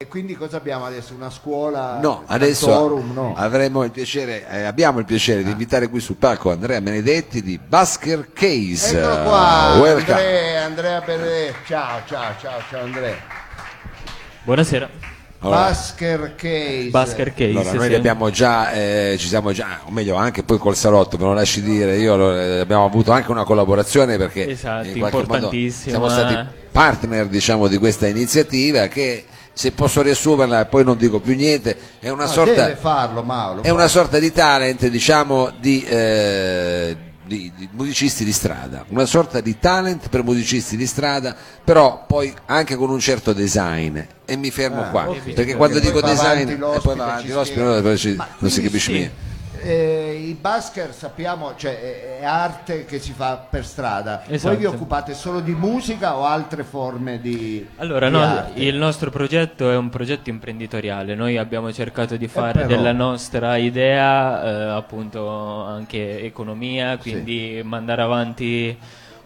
[0.00, 1.12] E quindi cosa abbiamo adesso?
[1.12, 1.98] Una scuola?
[2.00, 3.12] No, un adesso cantorum?
[3.12, 3.34] No.
[3.36, 7.58] avremo il piacere, eh, abbiamo il piacere di invitare qui sul palco Andrea Benedetti di
[7.58, 8.96] Basker Case.
[8.96, 10.12] Eccolo qua, Welcome.
[10.12, 11.56] Andrea, Andrea Benedetti.
[11.66, 13.16] Ciao, ciao, ciao, ciao Andrea.
[14.44, 14.88] Buonasera.
[15.40, 16.88] Allora, Basker Case.
[16.90, 17.50] Basker Case.
[17.50, 17.88] allora, noi sì.
[17.88, 21.32] li abbiamo già, eh, ci siamo già, o meglio anche poi col salotto, me lo
[21.32, 25.32] lasci dire, io lo- eh, abbiamo avuto anche una collaborazione perché Esatto, in qualche modo
[25.34, 25.90] importantissima.
[25.90, 29.24] siamo stati partner diciamo di questa iniziativa che
[29.58, 32.62] se posso riassumerla e poi non dico più niente, è una No, sorta...
[32.62, 33.64] deve farlo, Mauro.
[33.64, 39.40] È una sorta di talent, diciamo, di, eh, di- di musicisti di strada, una sorta
[39.40, 43.98] di talent per musicisti di strada, però poi anche con un certo design.
[44.24, 45.16] E mi fermo Ah, qua, ok.
[45.16, 48.92] perché Perché quando dico design avanti e l'ospite, poi va avanti l'ospite, non si capisce
[48.92, 49.26] sì, niente.
[49.62, 54.22] Eh, il basker sappiamo, cioè è, arte che si fa per strada.
[54.26, 54.54] Esatto.
[54.54, 59.10] Voi vi occupate solo di musica o altre forme di Allora, di no, il nostro
[59.10, 61.14] progetto è un progetto imprenditoriale.
[61.14, 65.28] Noi abbiamo cercato di fare però- della nostra idea, eh, appunto,
[65.64, 68.78] anche economia, quindi mandare avanti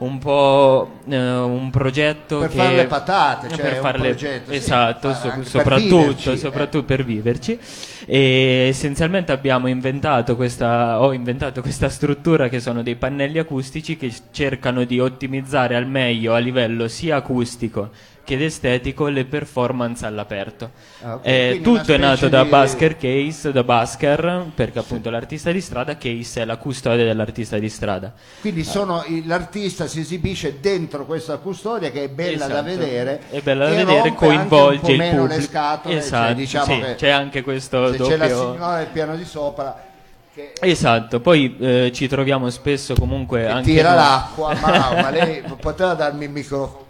[0.00, 4.08] un po' eh, un progetto Per che fare le patate, eh, cioè per fare le-
[4.10, 6.36] progetto, sì, esatto, ma so- anche per soprattutto, viverci, eh.
[6.36, 7.58] soprattutto per viverci.
[8.06, 14.12] E essenzialmente abbiamo inventato questa, ho inventato questa struttura che sono dei pannelli acustici che
[14.30, 17.90] cercano di ottimizzare al meglio a livello sia acustico
[18.22, 20.70] che ed estetico le performance all'aperto.
[21.02, 21.20] Ah, ok.
[21.26, 25.96] Eh, tutto è nato da di- Basker Case, da Basker, perché appunto l'artista di strada,
[25.96, 28.12] Case è la custode dell'artista di strada.
[28.40, 32.78] Quindi sono i- l'artista si esibisce dentro questa custodia che è bella da Esatto.
[32.78, 33.20] vedere.
[33.28, 35.26] È bella da e vedere, coinvolge il pubblico.
[35.26, 38.66] le scatole, cioè, Esatto, diciamo sì, che c'è anche questo se c'è la doppio- signora
[38.76, 39.84] al piano di sopra
[40.32, 45.10] che, Esatto, poi eh, ci troviamo spesso comunque che anche tira noi- l'acqua, ma, ma
[45.10, 46.86] lei poteva darmi il microfono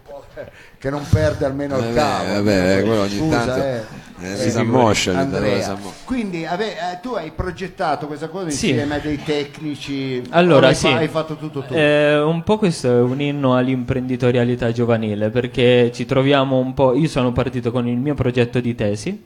[0.79, 2.33] che non perde almeno il Vabbè, cavo.
[2.35, 4.33] vabbè, quello ogni Scusa, tanto, eh.
[4.33, 5.63] eh, si tanto Andrea.
[5.63, 5.95] si ammoscia.
[6.05, 8.71] Quindi ave- eh, tu hai progettato questa cosa Sì.
[8.71, 10.23] insieme a dei tecnici.
[10.31, 10.89] Allora, o l'hai sì.
[10.89, 11.75] fa- hai fatto tutto tu.
[11.75, 16.95] Eh, un po' questo è un inno all'imprenditorialità giovanile perché ci troviamo un po'.
[16.95, 19.23] Io sono partito con il mio progetto di tesi.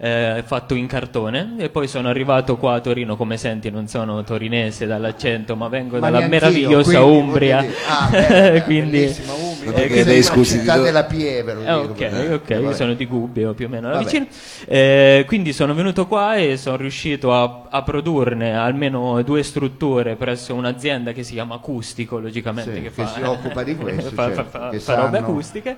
[0.00, 4.22] eh, fatto in cartone e poi sono arrivato qua a Torino come senti non sono
[4.22, 9.12] torinese dall'accento ma vengo Ma dalla meravigliosa quindi, Umbria ah, beh, quindi.
[9.70, 12.62] Non Eh, la scusi, città do- della Pieve, lo Eh, dico, ok, perché- ok, io
[12.62, 12.74] vabbè.
[12.74, 13.90] sono di Gubbio più o meno.
[14.66, 20.54] Eh, quindi sono venuto qua e sono riuscito a, a produrne almeno due strutture presso
[20.54, 24.26] un'azienda che si chiama Acustico, logicamente, Sì, che, che fa, si occupa di questo, fa,
[24.26, 25.76] certo, fa- fa- fa robe sanno- acustiche.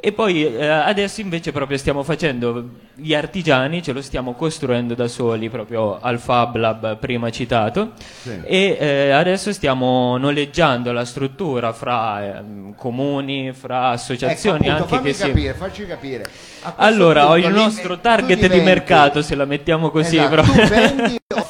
[0.00, 5.08] E poi eh, adesso invece proprio stiamo facendo gli artigiani, ce lo stiamo costruendo da
[5.08, 7.92] soli proprio al Fab Lab prima citato
[8.22, 8.40] Sì.
[8.44, 14.96] e eh, adesso stiamo noleggiando la struttura fra ehm, comuni, fra associazioni Ecco, appunto, anche
[14.96, 15.26] fammi che si...
[15.26, 16.24] capire, facci capire.
[16.76, 20.16] Allora, ho punto il lì- nostro target di diventi- mercato, se la mettiamo così.
[20.16, 20.44] Esatto, però-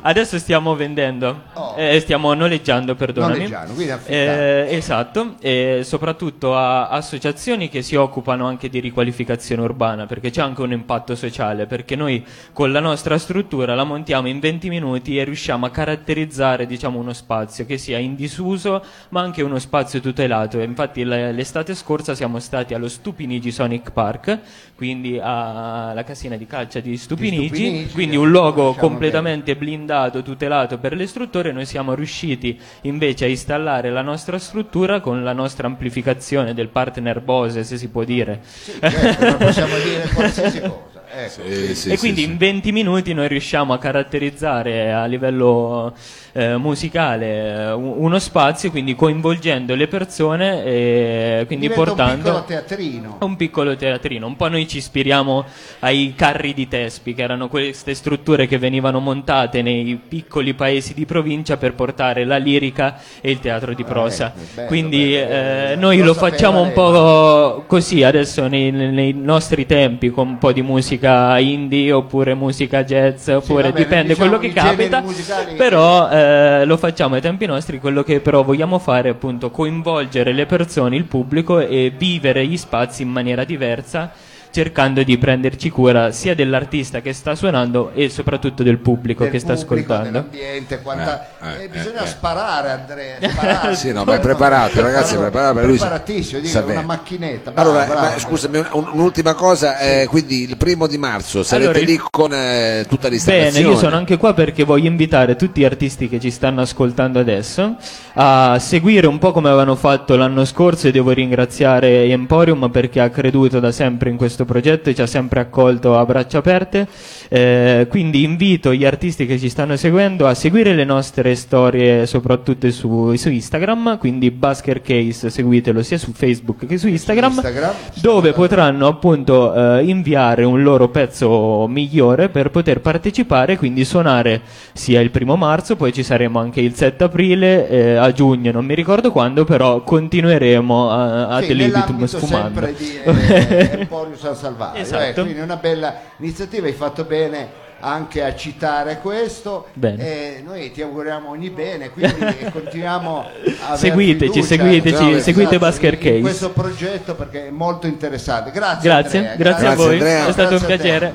[0.00, 1.74] Adesso stiamo vendendo, Oh.
[1.76, 3.34] eh, stiamo noleggiando, perdonami.
[3.34, 3.94] Noleggiando, quindi.
[4.06, 10.40] Eh, esatto, e soprattutto a associazioni che si occupano anche di riqualificazione urbana, perché c'è
[10.40, 15.18] anche un impatto sociale, perché noi con la nostra struttura la montiamo in 20 minuti
[15.18, 20.00] e riusciamo a caratterizzare diciamo, uno spazio che sia in disuso, ma anche uno spazio
[20.00, 20.60] tutelato.
[20.60, 24.38] Infatti l'estate scorsa siamo stati allo Stupinigi Sonic Park,
[24.76, 29.86] quindi alla casina di calcia di Stupinigi, Stupinigi, quindi un luogo completamente blindato,
[30.22, 35.32] tutelato per le strutture, noi siamo riusciti invece a installare la nostra struttura con la
[35.32, 38.40] nostra amplificazione del partner Bose, se si può dire.
[38.42, 40.97] Sì, certo, possiamo dire qualsiasi cosa.
[41.20, 41.42] Ecco.
[41.42, 42.28] Sì, sì, e sì, quindi sì.
[42.30, 45.92] in 20 minuti noi riusciamo a caratterizzare a livello
[46.32, 52.22] eh, musicale eh, un- uno spazio, quindi coinvolgendo le persone e quindi Diventa un portando
[52.22, 53.16] piccolo teatrino.
[53.20, 54.26] un piccolo teatrino.
[54.26, 55.44] Un po' noi ci ispiriamo
[55.80, 61.04] ai carri di Tespi, che erano queste strutture che venivano montate nei piccoli paesi di
[61.04, 64.26] provincia per portare la lirica e il teatro di prosa.
[64.36, 65.36] ecco, bello, Quindi bello, eh,
[65.66, 65.80] bello.
[65.80, 70.52] noi Lo lo facciamo un po' così adesso nei, nei nostri tempi, con un po'
[70.52, 71.06] di musica
[71.38, 75.00] indie oppure musica jazz, oppure vabbè, dipende diciamo quello che capita.
[75.00, 79.50] musicali- Però eh, lo facciamo ai tempi nostri, quello che però vogliamo fare è appunto
[79.50, 84.10] coinvolgere le persone, il pubblico e vivere gli spazi in maniera diversa
[84.50, 89.38] cercando di prenderci cura sia dell'artista che sta suonando e soprattutto del pubblico del che
[89.38, 90.10] sta pubblico, ascoltando.
[90.30, 91.28] dell'ambiente, quanta...
[91.42, 92.06] Eh, eh, eh, bisogna eh, eh.
[92.06, 93.74] sparare Andrea, sparare.
[93.76, 95.76] Sì, no, ma è preparato, ragazzi, è preparato per lui.
[95.76, 97.50] Preparatissimo, dico, una macchinetta.
[97.50, 98.00] bravo, Allora, bravo.
[98.06, 102.00] ma scusami, un- un'ultima cosa, eh, quindi il primo di marzo sarete Allora, il- lì
[102.10, 103.52] con eh, tutta l'installazione.
[103.52, 107.18] Bene, io sono anche qua perché voglio invitare tutti gli artisti che ci stanno ascoltando
[107.18, 107.76] adesso
[108.14, 113.10] a seguire un po' come avevano fatto l'anno scorso e devo ringraziare Emporium perché ha
[113.10, 116.86] creduto da sempre in questo questo progetto e ci ha sempre accolto a braccia aperte.
[117.28, 122.70] Eh, quindi invito gli artisti che ci stanno seguendo a seguire le nostre storie, soprattutto
[122.70, 123.98] su, su Instagram.
[123.98, 127.72] Quindi Basker Case, seguitelo sia su Facebook che su Instagram, Instagram.
[128.00, 134.42] dove potranno appunto eh, inviare un loro pezzo migliore per poter partecipare, quindi suonare
[134.72, 138.64] sia il primo marzo, poi ci saremo anche il 7 aprile, eh, a giugno, non
[138.64, 142.60] mi ricordo quando, però continueremo a, a Sì, Delibitum sfumando.
[142.60, 143.86] sempre di eh,
[144.28, 144.82] Emporio San Salvario.
[144.82, 145.02] Esatto.
[145.02, 149.68] eh, quindi una bella iniziativa, hai fatto bene anche a citare questo.
[149.74, 150.02] Bene.
[150.38, 152.14] E noi ti auguriamo ogni bene, quindi
[152.52, 153.26] continuiamo
[153.68, 156.14] a Seguiteci, seguiteci, esatto, seguite Basker in- Case.
[156.16, 158.50] In questo progetto perché è molto interessante.
[158.50, 158.88] Grazie.
[158.90, 160.26] Grazie, Andrea, grazie a Grazie, voi, Andrea.
[160.26, 160.82] è stato un Grazie a te.
[160.82, 161.14] piacere.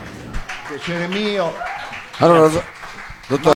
[0.69, 1.54] Piacere mio.
[2.18, 2.63] Allora,